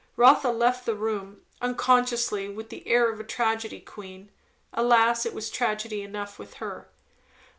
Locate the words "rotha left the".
0.15-0.95